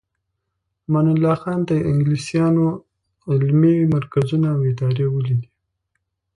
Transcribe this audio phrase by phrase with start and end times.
[0.87, 2.65] امان الله خان د انګلیسانو
[3.31, 5.49] علمي مرکزونه او ادارې ولیدې.